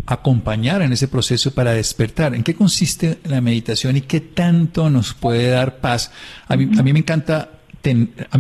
[0.06, 2.34] acompañar en ese proceso para despertar.
[2.34, 6.14] ¿En qué consiste la meditación y qué tanto nos puede dar paz?
[6.48, 7.50] A mí, a mí me encanta,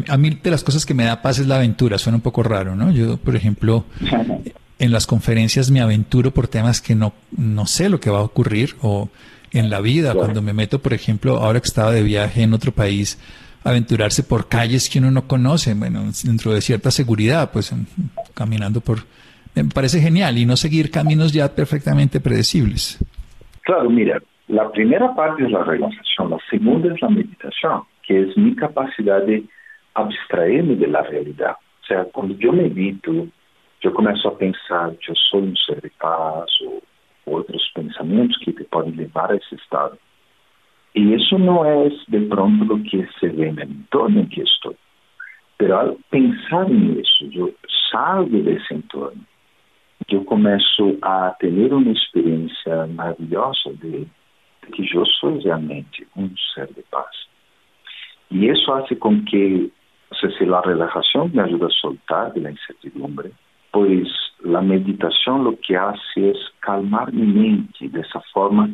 [0.07, 2.43] a, mí de las cosas que me da paz es la aventura, suena un poco
[2.43, 2.91] raro, ¿no?
[2.91, 3.85] Yo, por ejemplo,
[4.79, 8.23] en las conferencias me aventuro por temas que no, no sé lo que va a
[8.23, 9.09] ocurrir o
[9.51, 12.71] en la vida, cuando me meto, por ejemplo, ahora que estaba de viaje en otro
[12.71, 13.19] país,
[13.63, 17.73] aventurarse por calles que uno no conoce, bueno, dentro de cierta seguridad, pues
[18.33, 18.99] caminando por...
[19.55, 22.99] Me parece genial y no seguir caminos ya perfectamente predecibles.
[23.63, 28.37] Claro, mira, la primera parte es la relajación, la segunda es la meditación, que es
[28.37, 29.43] mi capacidad de
[29.93, 31.57] abstraerme de la realidad.
[31.83, 33.27] O sea, cuando yo medito,
[33.83, 36.81] eu começo a pensar que eu sou um ser de paz ou
[37.25, 39.97] outros pensamentos que te podem levar a esse estado.
[40.95, 44.75] E isso não é de pronto o que se vê no entorno em que estou.
[45.59, 47.53] Mas ao pensar nisso, eu
[47.91, 49.21] salgo desse entorno.
[50.09, 54.07] Eu começo a ter uma experiência maravilhosa de,
[54.63, 57.26] de que eu sou realmente um ser de paz.
[58.31, 59.71] E isso faz com que,
[60.11, 63.31] ou seja, a relaxação me ajuda a soltar da incertidumbre,
[63.71, 64.07] pues
[64.41, 67.87] la meditación lo que hace es calmar mi mente.
[67.89, 68.69] De esa forma,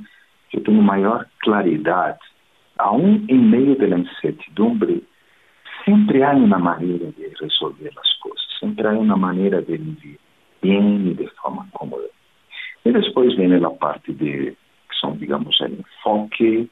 [0.51, 2.17] yo tengo mayor claridad.
[2.77, 5.01] Aún en medio de la incertidumbre,
[5.83, 10.19] siempre hay una manera de resolver las cosas, siempre hay una manera de vivir
[10.61, 12.07] bien y de forma cómoda.
[12.83, 14.55] Y después viene la parte de,
[14.99, 16.67] son, digamos, el enfoque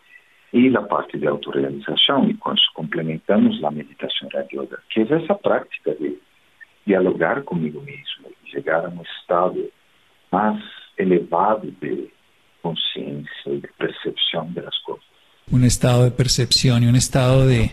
[0.52, 5.38] y la parte de autorrealización, y con eso complementamos la meditación yoga, que es esa
[5.38, 6.18] práctica de
[6.86, 9.56] dialogar conmigo mismo y llegar a un estado
[10.32, 10.62] más
[10.98, 12.12] elevado de
[12.62, 15.06] conciencia y de percepción de las cosas.
[15.52, 17.72] Un estado de percepción y un estado de,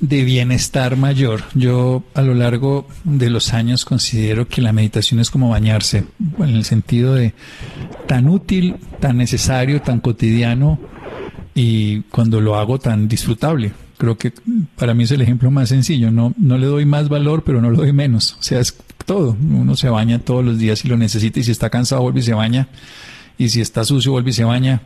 [0.00, 1.40] de bienestar mayor.
[1.54, 6.06] Yo a lo largo de los años considero que la meditación es como bañarse,
[6.38, 7.34] en el sentido de
[8.06, 10.78] tan útil, tan necesario, tan cotidiano
[11.56, 13.72] y cuando lo hago tan disfrutable.
[13.98, 14.32] Creo que
[14.76, 16.12] para mí es el ejemplo más sencillo.
[16.12, 18.36] No, no le doy más valor, pero no lo doy menos.
[18.38, 19.36] O sea, es todo.
[19.40, 22.24] Uno se baña todos los días si lo necesita y si está cansado vuelve y
[22.24, 22.68] se baña.
[23.38, 24.82] Y si está sucio vuelve y se baña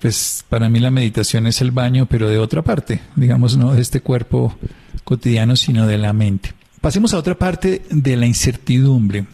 [0.00, 3.82] pues para mí la meditación es el baño, pero de otra parte, digamos, no de
[3.82, 4.56] este cuerpo
[5.04, 6.54] cotidiano, sino de la mente.
[6.80, 9.26] Pasemos a otra parte de la incertidumbre.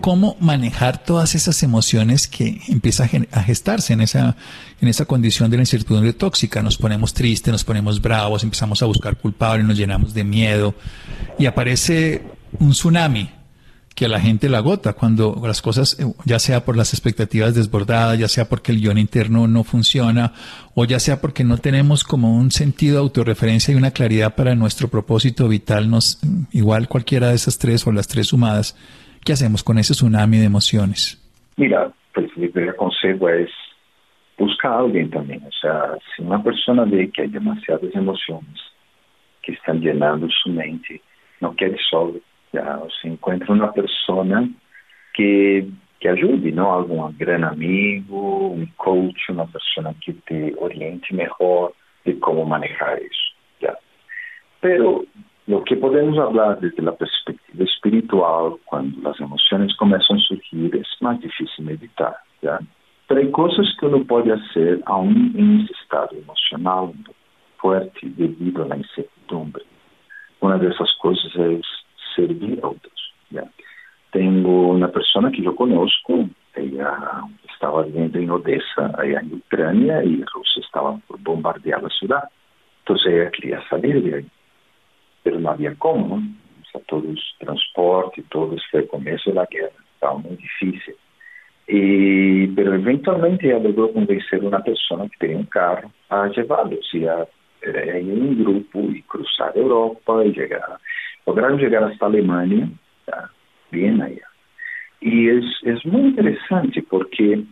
[0.00, 4.36] ¿Cómo manejar todas esas emociones que empiezan a gestarse en esa,
[4.80, 6.62] en esa condición de la incertidumbre tóxica?
[6.62, 10.74] Nos ponemos tristes, nos ponemos bravos, empezamos a buscar culpables, nos llenamos de miedo
[11.38, 12.22] y aparece
[12.58, 13.30] un tsunami
[13.94, 17.54] que a la gente la agota cuando las cosas, eh, ya sea por las expectativas
[17.54, 20.32] desbordadas, ya sea porque el guion interno no funciona,
[20.74, 24.54] o ya sea porque no tenemos como un sentido de autorreferencia y una claridad para
[24.54, 26.18] nuestro propósito vital, nos,
[26.50, 28.74] igual cualquiera de esas tres o las tres sumadas,
[29.24, 31.16] ¿qué hacemos con ese tsunami de emociones?
[31.56, 33.50] Mira, pues mi primer consejo es
[34.38, 35.42] buscar a alguien también.
[35.44, 38.60] O sea, si una persona ve que hay demasiadas emociones
[39.42, 41.00] que están llenando su mente,
[41.40, 42.20] no quiere solo
[42.52, 44.48] ya se encuentra una persona
[45.14, 45.66] que,
[45.98, 46.74] que ayude, ¿no?
[46.74, 53.34] Algún gran amigo, un coach, una persona que te oriente mejor de cómo manejar eso,
[53.60, 53.76] ¿ya?
[54.60, 55.04] Pero
[55.46, 60.88] lo que podemos hablar desde la perspectiva espiritual, cuando las emociones comienzan a surgir, es
[61.00, 62.58] más difícil meditar, ¿ya?
[63.08, 66.92] Pero hay cosas que uno puede hacer aún en ese estado emocional
[67.56, 69.64] fuerte debido a la incertidumbre.
[70.38, 71.66] Una de esas cosas es
[72.14, 73.12] servir a otros.
[73.30, 73.44] ¿ya?
[74.12, 77.22] Tengo una persona que yo conozco, ella
[77.52, 82.24] estaba viviendo en Odessa, allá en Ucrania, y Rusia estaba por bombardear la ciudad.
[82.80, 84.26] Entonces ella quería salir de ahí,
[85.22, 86.16] pero no había cómo, ¿no?
[86.16, 90.94] O sea, todo el transporte, todo fue el comienzo de la guerra, estaba muy difícil.
[91.66, 96.88] Y, pero eventualmente ella logró convencer a una persona que tenía un carro a llevarlos
[96.92, 100.78] y a, a ir en un grupo y cruzar Europa y llegar
[101.26, 102.68] lograron llegar hasta Alemania,
[103.70, 104.26] bien allá.
[105.00, 107.44] Y es, es muy interesante porque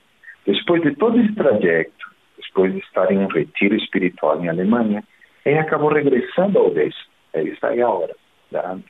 [0.45, 2.05] después de todo ese trayecto,
[2.37, 5.03] después de estar en un retiro espiritual en Alemania,
[5.45, 6.99] ella acabó regresando a Odessa.
[7.33, 8.15] Ella está ahí ahora,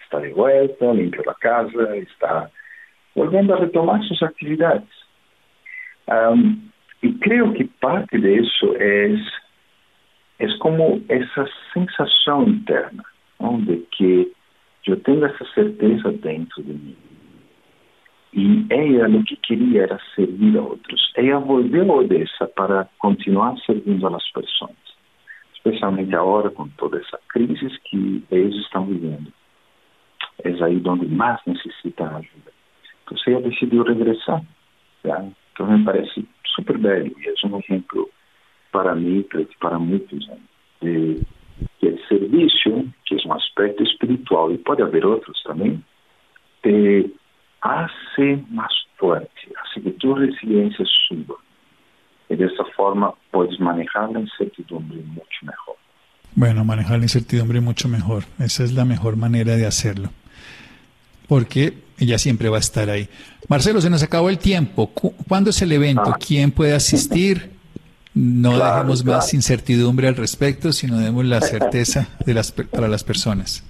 [0.02, 2.50] está de vuelta, limpió la casa, está
[3.14, 4.88] volviendo a retomar sus actividades.
[7.02, 9.20] y creo que parte de es,
[10.38, 13.04] es como esa sensación interna,
[13.40, 14.28] de que
[14.84, 16.96] yo tengo esa certeza dentro de mí.
[18.32, 21.12] Y ella lo que quería era servir a otros.
[21.16, 24.76] Ella volvió a Odessa para continuar sirviendo a las personas,
[25.58, 29.30] especialmente ahora con toda esa crisis que ellos están viviendo.
[30.38, 32.52] Es ahí donde más necesitan ayuda.
[33.00, 34.42] Entonces ella decidió regresar.
[35.02, 38.08] Entonces me parece súper bello y es un ejemplo
[38.70, 39.24] para mí,
[39.60, 40.28] para muchos,
[40.80, 41.20] de
[41.80, 45.82] que el servicio, que es un aspecto espiritual, y puede haber otros también,
[46.62, 47.10] te
[47.62, 51.36] hace más fuerte, hace que tu resiliencia suba.
[52.28, 55.76] Y de esa forma puedes manejar la incertidumbre mucho mejor.
[56.34, 58.24] Bueno, manejar la incertidumbre mucho mejor.
[58.38, 60.10] Esa es la mejor manera de hacerlo.
[61.26, 63.08] Porque ella siempre va a estar ahí.
[63.48, 64.90] Marcelo, se nos acabó el tiempo.
[65.26, 66.04] ¿Cuándo es el evento?
[66.06, 66.18] Ah.
[66.18, 67.58] ¿Quién puede asistir?
[68.18, 73.64] no dejemos más incertidumbre al respecto, sino demos la certeza de las, para las personas.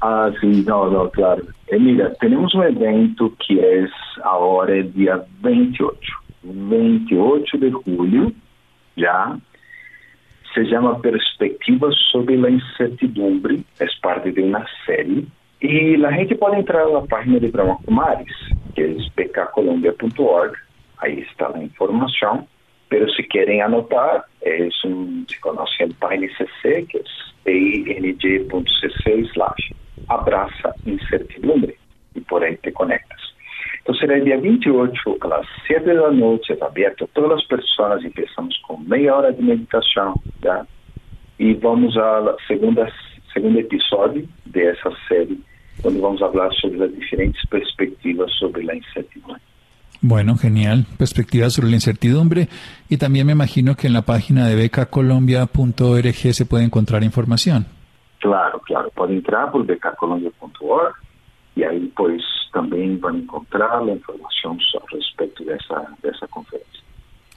[0.00, 1.42] Ah, sí, no, no, claro.
[1.68, 3.90] Eh, mira, tenemos un evento que es
[4.24, 5.98] ahora el día 28,
[6.42, 8.32] 28 de julio,
[8.96, 9.38] ya.
[10.54, 15.24] Se llama Perspectivas sobre la Incertidumbre, es parte de una serie.
[15.60, 18.34] Y la gente puede entrar a la página de Brahma Kumaris,
[18.74, 20.52] que es pkcolombia.org,
[20.98, 22.46] ahí está la información
[22.92, 27.08] pero si quieren anotar, es un, se conoce el PNCC, que es
[27.42, 29.72] ping.cc slash
[30.08, 31.74] abraza incertidumbre,
[32.14, 33.18] y por ahí te conectas.
[33.82, 37.44] Entonces será el día 28 a las 7 de la noche, abierto a todas las
[37.46, 40.64] personas, empezamos con media hora de meditación, ¿ya?
[41.42, 42.88] y vamos al segunda,
[43.34, 45.36] segundo episodio de esa serie,
[45.82, 49.42] donde vamos a hablar sobre las diferentes perspectivas sobre la incertidumbre.
[50.00, 50.86] Bueno, genial.
[50.98, 52.48] Perspectivas sobre la incertidumbre.
[52.88, 57.66] Y también me imagino que en la página de becacolombia.org se puede encontrar información.
[58.20, 58.90] Claro, claro.
[58.94, 60.94] Puede entrar por becacolombia.org
[61.56, 64.58] y ahí pues también van a encontrar la información
[64.92, 66.80] respecto de esa, de esa conferencia.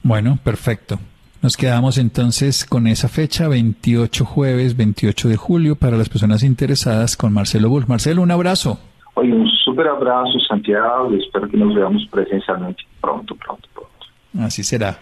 [0.03, 0.99] Bueno, perfecto.
[1.41, 7.17] Nos quedamos entonces con esa fecha, 28 jueves, 28 de julio, para las personas interesadas
[7.17, 7.85] con Marcelo Bull.
[7.87, 8.79] Marcelo, un abrazo.
[9.13, 14.45] Oye, un súper abrazo, Santiago, y espero que nos veamos presencialmente pronto, pronto, pronto.
[14.45, 14.97] Así será.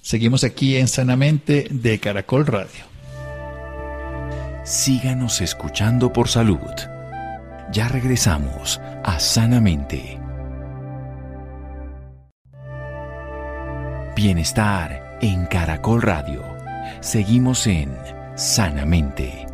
[0.00, 2.84] Seguimos aquí en Sanamente de Caracol Radio.
[4.64, 6.58] Síganos escuchando por salud.
[7.72, 10.18] Ya regresamos a Sanamente.
[14.16, 16.42] Bienestar en Caracol Radio.
[17.00, 17.96] Seguimos en
[18.34, 19.46] Sanamente.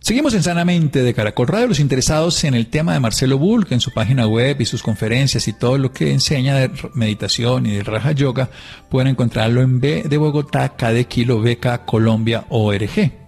[0.00, 1.68] Seguimos en Sanamente de Caracol Radio.
[1.68, 5.48] Los interesados en el tema de Marcelo que en su página web y sus conferencias
[5.48, 8.50] y todo lo que enseña de meditación y de Raja Yoga,
[8.90, 11.06] pueden encontrarlo en B de Bogotá, K de
[11.40, 13.23] Beca, Colombia, ORG.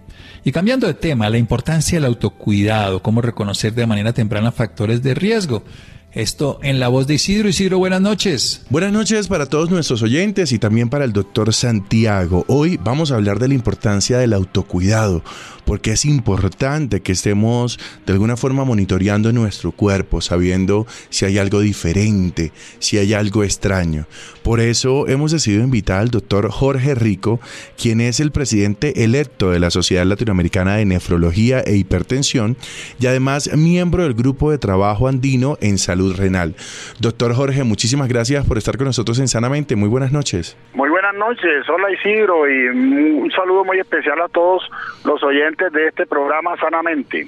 [0.47, 5.13] Y cambiando de tema, la importancia del autocuidado, cómo reconocer de manera temprana factores de
[5.13, 5.65] riesgo.
[6.13, 7.49] Esto en la voz de Isidro.
[7.49, 8.65] Isidro, buenas noches.
[8.69, 12.45] Buenas noches para todos nuestros oyentes y también para el doctor Santiago.
[12.47, 15.21] Hoy vamos a hablar de la importancia del autocuidado,
[15.67, 21.59] porque es importante que estemos de alguna forma monitoreando nuestro cuerpo, sabiendo si hay algo
[21.59, 24.05] diferente, si hay algo extraño.
[24.43, 27.41] Por eso hemos decidido invitar al doctor Jorge Rico,
[27.79, 32.55] quien es el presidente electo de la Sociedad Latinoamericana de Nefrología e Hipertensión
[32.97, 36.55] y además miembro del grupo de trabajo andino en salud renal.
[37.01, 39.75] Doctor Jorge, muchísimas gracias por estar con nosotros en Sanamente.
[39.75, 40.55] Muy buenas noches.
[40.73, 41.67] Muy buenas noches.
[41.67, 44.63] Hola Isidro y un saludo muy especial a todos
[45.03, 47.27] los oyentes de este programa Sanamente.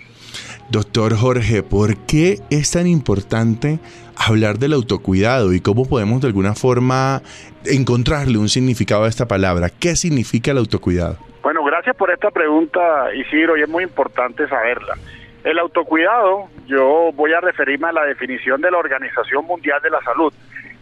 [0.69, 3.79] Doctor Jorge, ¿por qué es tan importante
[4.15, 7.21] hablar del autocuidado y cómo podemos de alguna forma
[7.65, 9.69] encontrarle un significado a esta palabra?
[9.69, 11.17] ¿Qué significa el autocuidado?
[11.41, 14.95] Bueno, gracias por esta pregunta, Isidro, y es muy importante saberla.
[15.43, 20.01] El autocuidado, yo voy a referirme a la definición de la Organización Mundial de la
[20.01, 20.33] Salud.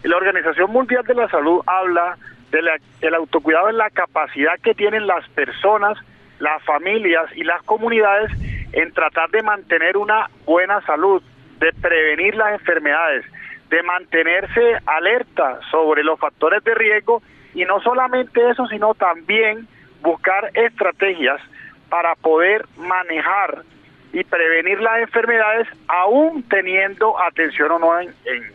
[0.03, 2.17] Y la Organización Mundial de la Salud habla
[2.51, 5.97] de la, el autocuidado en la capacidad que tienen las personas,
[6.39, 8.31] las familias y las comunidades
[8.73, 11.21] en tratar de mantener una buena salud,
[11.59, 13.25] de prevenir las enfermedades,
[13.69, 17.21] de mantenerse alerta sobre los factores de riesgo
[17.53, 19.67] y no solamente eso, sino también
[20.01, 21.41] buscar estrategias
[21.89, 23.63] para poder manejar
[24.13, 28.13] y prevenir las enfermedades aún teniendo atención o no en,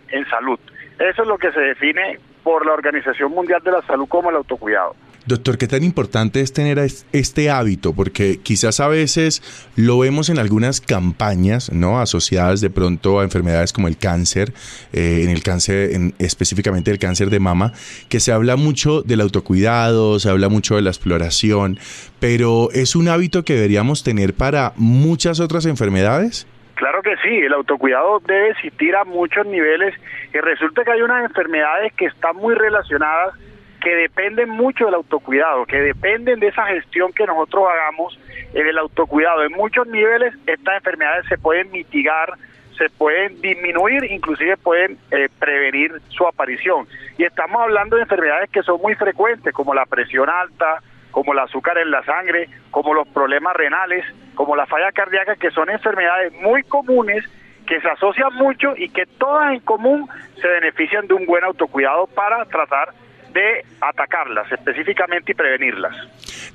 [0.09, 0.59] en, salud.
[0.99, 4.37] Eso es lo que se define por la Organización Mundial de la Salud como el
[4.37, 4.95] autocuidado.
[5.25, 7.93] Doctor, ¿qué tan importante es tener este hábito?
[7.93, 9.41] Porque quizás a veces
[9.77, 12.01] lo vemos en algunas campañas, ¿no?
[12.01, 14.53] Asociadas de pronto a enfermedades como el cáncer,
[14.93, 17.73] eh, en el cáncer, en, específicamente el cáncer de mama,
[18.09, 21.79] que se habla mucho del autocuidado, se habla mucho de la exploración,
[22.19, 26.49] pero ¿es un hábito que deberíamos tener para muchas otras enfermedades?
[26.75, 29.95] Claro que sí, el autocuidado debe existir a muchos niveles
[30.35, 33.35] y resulta que hay unas enfermedades que están muy relacionadas
[33.83, 38.19] que dependen mucho del autocuidado, que dependen de esa gestión que nosotros hagamos
[38.55, 39.43] en el autocuidado.
[39.43, 42.33] En muchos niveles estas enfermedades se pueden mitigar,
[42.79, 46.87] se pueden disminuir, inclusive pueden eh, prevenir su aparición.
[47.19, 51.41] Y estamos hablando de enfermedades que son muy frecuentes, como la presión alta, como el
[51.41, 56.33] azúcar en la sangre, como los problemas renales, como la falla cardíaca, que son enfermedades
[56.41, 57.25] muy comunes
[57.67, 60.09] que se asocian mucho y que todas en común
[60.41, 62.93] se benefician de un buen autocuidado para tratar
[63.33, 65.95] de atacarlas específicamente y prevenirlas.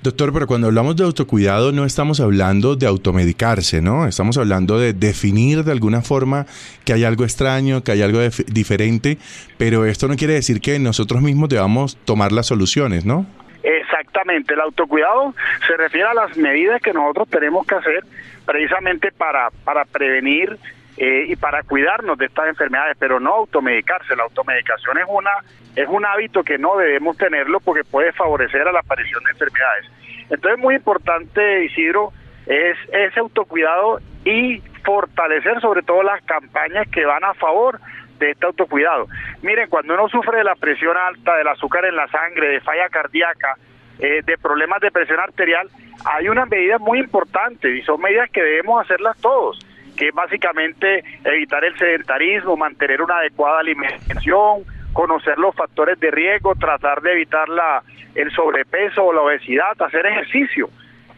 [0.01, 4.07] Doctor, pero cuando hablamos de autocuidado no estamos hablando de automedicarse, ¿no?
[4.07, 6.45] Estamos hablando de definir de alguna forma
[6.85, 9.17] que hay algo extraño, que hay algo diferente,
[9.57, 13.25] pero esto no quiere decir que nosotros mismos debamos tomar las soluciones, ¿no?
[13.63, 15.33] Exactamente, el autocuidado
[15.67, 18.03] se refiere a las medidas que nosotros tenemos que hacer
[18.45, 20.57] precisamente para, para prevenir
[20.97, 24.15] eh, y para cuidarnos de estas enfermedades, pero no automedicarse.
[24.15, 25.31] La automedicación es una
[25.75, 29.85] es un hábito que no debemos tenerlo porque puede favorecer a la aparición de enfermedades.
[30.29, 32.11] Entonces, muy importante, Isidro,
[32.47, 37.79] es ese autocuidado y fortalecer sobre todo las campañas que van a favor
[38.17, 39.05] de este autocuidado.
[39.43, 42.89] Miren, cuando uno sufre de la presión alta, del azúcar en la sangre, de falla
[42.89, 43.55] cardíaca,
[43.99, 45.69] eh, de problemas de presión arterial,
[46.05, 49.59] hay unas medidas muy importantes y son medidas que debemos hacerlas todos
[49.97, 56.55] que es básicamente evitar el sedentarismo, mantener una adecuada alimentación, conocer los factores de riesgo,
[56.55, 57.83] tratar de evitar la,
[58.15, 60.69] el sobrepeso o la obesidad, hacer ejercicio,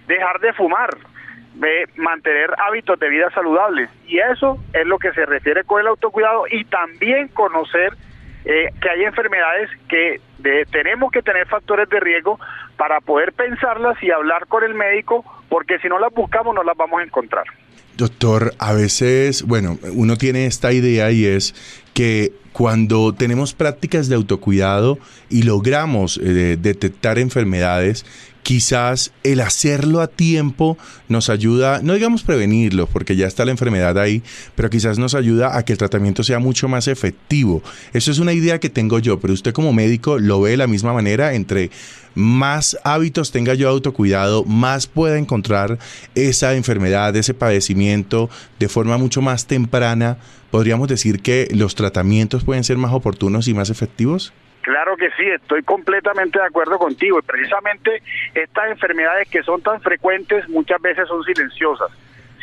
[0.07, 0.89] dejar de fumar,
[1.53, 3.89] de mantener hábitos de vida saludables.
[4.07, 7.93] Y eso es lo que se refiere con el autocuidado y también conocer
[8.45, 10.21] eh, que hay enfermedades que
[10.71, 12.39] tenemos que tener factores de riesgo
[12.77, 16.77] para poder pensarlas y hablar con el médico, porque si no las buscamos no las
[16.77, 17.43] vamos a encontrar.
[17.99, 21.53] Doctor, a veces, bueno, uno tiene esta idea y es
[21.93, 28.05] que cuando tenemos prácticas de autocuidado y logramos eh, detectar enfermedades,
[28.41, 30.77] quizás el hacerlo a tiempo
[31.09, 34.23] nos ayuda, no digamos prevenirlo, porque ya está la enfermedad ahí,
[34.55, 37.61] pero quizás nos ayuda a que el tratamiento sea mucho más efectivo.
[37.91, 40.67] Eso es una idea que tengo yo, pero usted como médico lo ve de la
[40.67, 41.69] misma manera, entre
[42.15, 45.77] más hábitos tenga yo autocuidado, más pueda encontrar
[46.15, 48.29] esa enfermedad, ese padecimiento
[48.59, 50.17] de forma mucho más temprana.
[50.51, 54.33] ¿Podríamos decir que los tratamientos pueden ser más oportunos y más efectivos?
[54.61, 57.19] Claro que sí, estoy completamente de acuerdo contigo.
[57.19, 58.01] Y precisamente
[58.33, 61.89] estas enfermedades que son tan frecuentes muchas veces son silenciosas.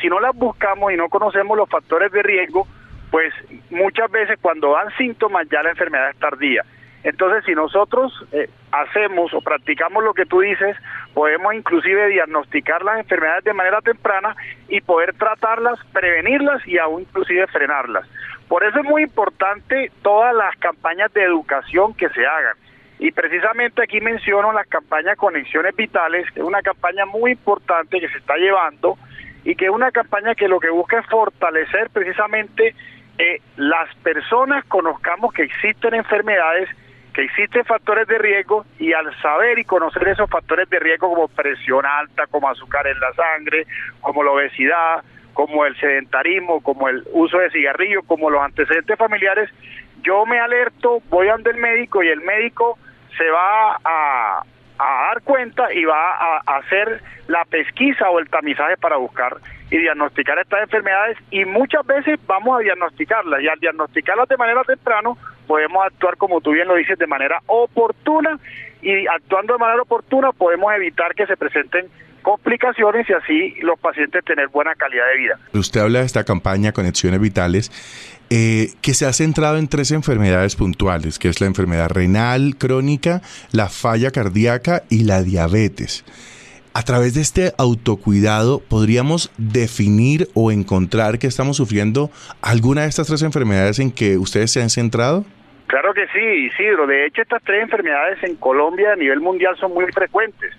[0.01, 2.67] Si no las buscamos y no conocemos los factores de riesgo,
[3.11, 3.33] pues
[3.71, 6.65] muchas veces cuando dan síntomas ya la enfermedad es tardía.
[7.07, 10.77] Entonces, si nosotros eh, hacemos o practicamos lo que tú dices,
[11.15, 14.35] podemos inclusive diagnosticar las enfermedades de manera temprana
[14.69, 18.09] y poder tratarlas, prevenirlas y aún inclusive frenarlas.
[18.49, 22.57] Por eso es muy importante todas las campañas de educación que se hagan.
[22.99, 28.09] Y precisamente aquí menciono las campañas Conexiones Vitales, que es una campaña muy importante que
[28.09, 28.99] se está llevando
[29.45, 32.75] y que es una campaña que lo que busca es fortalecer precisamente
[33.19, 36.69] eh, las personas conozcamos que existen enfermedades,
[37.17, 41.29] que existen factores de riesgo y al saber y conocer esos factores de riesgo como
[41.29, 43.67] presión alta, como azúcar en la sangre,
[44.03, 45.03] como la obesidad,
[45.33, 49.49] como el sedentarismo, como el uso de cigarrillos, como los antecedentes familiares,
[50.03, 52.79] yo me alerto, voy ante el médico y el médico
[53.17, 54.43] se va a,
[54.79, 59.39] dar cuenta y va a, hacer la pesquisa o el tamizaje para buscar
[59.71, 64.63] y diagnosticar estas enfermedades y muchas veces vamos a diagnosticarlas y al diagnosticarlas de manera
[64.65, 65.13] temprana
[65.47, 68.39] podemos actuar como tú bien lo dices de manera oportuna
[68.83, 71.87] y actuando de manera oportuna podemos evitar que se presenten
[72.23, 75.39] complicaciones y así los pacientes tener buena calidad de vida.
[75.53, 77.71] Usted habla de esta campaña Conexiones Vitales
[78.31, 83.23] eh, que se ha centrado en tres enfermedades puntuales, que es la enfermedad renal crónica,
[83.53, 86.05] la falla cardíaca y la diabetes.
[86.79, 92.11] A través de este autocuidado, ¿podríamos definir o encontrar que estamos sufriendo
[92.43, 95.25] alguna de estas tres enfermedades en que ustedes se han centrado?
[95.69, 96.87] Claro que sí, Isidro.
[96.87, 100.53] De hecho, estas tres enfermedades en Colombia a nivel mundial son muy frecuentes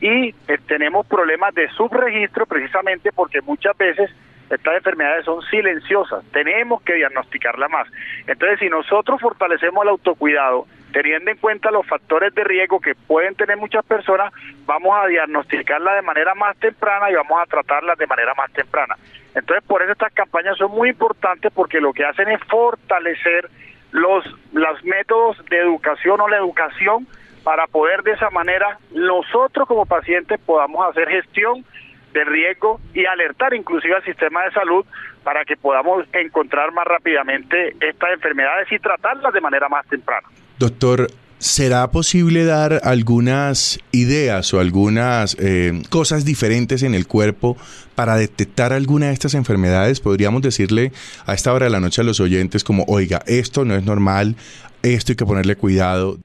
[0.00, 4.10] y eh, tenemos problemas de subregistro precisamente porque muchas veces
[4.50, 7.88] estas enfermedades son silenciosas, tenemos que diagnosticarla más.
[8.26, 13.36] Entonces, si nosotros fortalecemos el autocuidado, teniendo en cuenta los factores de riesgo que pueden
[13.36, 14.32] tener muchas personas,
[14.66, 18.96] vamos a diagnosticarla de manera más temprana y vamos a tratarla de manera más temprana.
[19.34, 23.48] Entonces, por eso estas campañas son muy importantes porque lo que hacen es fortalecer
[23.92, 27.06] los, los métodos de educación o la educación
[27.44, 31.64] para poder de esa manera nosotros como pacientes podamos hacer gestión
[32.12, 34.84] de riesgo y alertar inclusive al sistema de salud
[35.22, 40.26] para que podamos encontrar más rápidamente estas enfermedades y tratarlas de manera más temprana.
[40.58, 41.08] Doctor,
[41.38, 47.56] ¿será posible dar algunas ideas o algunas eh, cosas diferentes en el cuerpo
[47.94, 50.00] para detectar alguna de estas enfermedades?
[50.00, 50.92] Podríamos decirle
[51.26, 54.36] a esta hora de la noche a los oyentes como, oiga, esto no es normal,
[54.82, 56.18] esto hay que ponerle cuidado.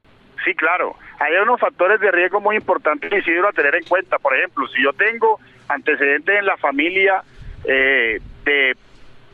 [0.46, 4.18] Sí, claro hay unos factores de riesgo muy importantes Isidro a tener en cuenta.
[4.20, 7.24] Por ejemplo, si yo tengo antecedentes en la familia
[7.66, 8.76] eh, de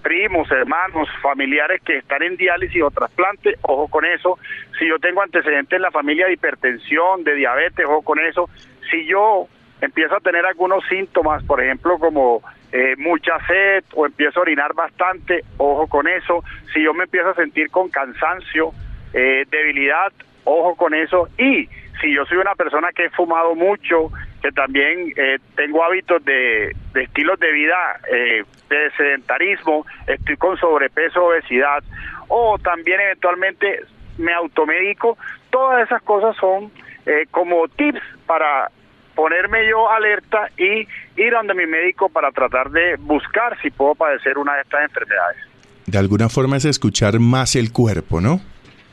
[0.04, 4.40] primos, hermanos, familiares que están en diálisis o trasplante, ojo con eso.
[4.80, 8.50] Si yo tengo antecedentes en la familia de hipertensión, de diabetes, ojo con eso.
[8.90, 9.48] Si yo
[9.80, 12.42] empiezo a tener algunos síntomas, por ejemplo, como
[12.72, 16.44] eh, mucha sed o empiezo a orinar bastante, ojo con eso.
[16.74, 18.72] Si yo me empiezo a sentir con cansancio,
[19.14, 20.12] eh, debilidad,
[20.44, 21.28] ojo con eso.
[21.38, 21.68] Y
[22.02, 24.12] si yo soy una persona que he fumado mucho,
[24.42, 31.26] que también eh, tengo hábitos de, estilos de vida eh, de sedentarismo, estoy con sobrepeso,
[31.26, 31.84] obesidad,
[32.28, 33.82] o también eventualmente
[34.18, 35.18] me automedico,
[35.50, 36.72] todas esas cosas son
[37.06, 38.72] eh, como tips para
[39.16, 40.88] ponerme yo alerta y
[41.22, 45.38] ir donde mi médico para tratar de buscar si puedo padecer una de estas enfermedades.
[45.86, 48.40] De alguna forma es escuchar más el cuerpo, ¿no?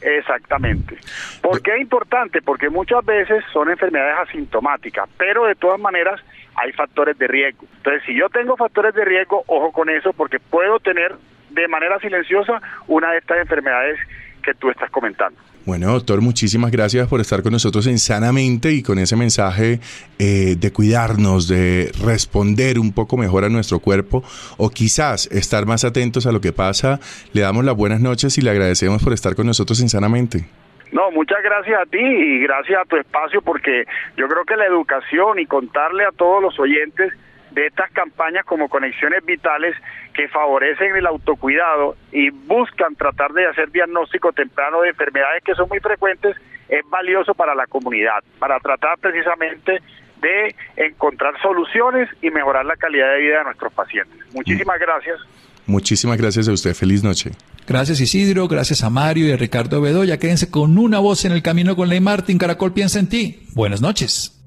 [0.00, 0.96] Exactamente.
[1.42, 2.40] ¿Por qué es importante?
[2.42, 6.20] Porque muchas veces son enfermedades asintomáticas, pero de todas maneras
[6.54, 7.66] hay factores de riesgo.
[7.78, 11.14] Entonces, si yo tengo factores de riesgo, ojo con eso, porque puedo tener
[11.50, 13.98] de manera silenciosa una de estas enfermedades
[14.42, 15.38] que tú estás comentando.
[15.68, 19.80] Bueno, doctor, muchísimas gracias por estar con nosotros en Sanamente y con ese mensaje
[20.18, 24.24] eh, de cuidarnos, de responder un poco mejor a nuestro cuerpo
[24.56, 27.00] o quizás estar más atentos a lo que pasa.
[27.34, 30.46] Le damos las buenas noches y le agradecemos por estar con nosotros en Sanamente.
[30.90, 33.84] No, muchas gracias a ti y gracias a tu espacio porque
[34.16, 37.12] yo creo que la educación y contarle a todos los oyentes
[37.50, 39.76] de estas campañas como Conexiones Vitales
[40.18, 45.68] que favorecen el autocuidado y buscan tratar de hacer diagnóstico temprano de enfermedades que son
[45.68, 46.36] muy frecuentes
[46.68, 49.80] es valioso para la comunidad, para tratar precisamente
[50.20, 54.18] de encontrar soluciones y mejorar la calidad de vida de nuestros pacientes.
[54.34, 55.20] Muchísimas gracias.
[55.66, 56.74] Muchísimas gracias a usted.
[56.74, 57.30] Feliz noche.
[57.68, 60.18] Gracias Isidro, gracias a Mario y a Ricardo Bedoya.
[60.18, 62.38] Quédense con una voz en el camino con Ley Martín.
[62.38, 63.46] Caracol piensa en ti.
[63.54, 64.37] Buenas noches.